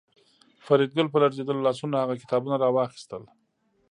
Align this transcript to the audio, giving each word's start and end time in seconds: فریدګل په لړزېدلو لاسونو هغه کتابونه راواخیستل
فریدګل 0.65 1.07
په 1.11 1.17
لړزېدلو 1.23 1.65
لاسونو 1.67 2.01
هغه 2.03 2.15
کتابونه 2.23 2.55
راواخیستل 2.63 3.23